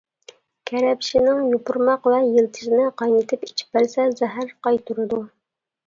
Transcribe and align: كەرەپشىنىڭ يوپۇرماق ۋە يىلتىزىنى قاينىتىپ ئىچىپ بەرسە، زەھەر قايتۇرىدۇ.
كەرەپشىنىڭ 0.71 1.41
يوپۇرماق 1.51 2.09
ۋە 2.13 2.23
يىلتىزىنى 2.25 2.89
قاينىتىپ 3.05 3.47
ئىچىپ 3.51 3.79
بەرسە، 3.79 4.11
زەھەر 4.19 4.53
قايتۇرىدۇ. 4.67 5.27